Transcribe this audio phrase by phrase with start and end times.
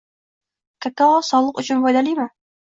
[0.85, 2.27] Kakao sog‘liq uchun foydalimi?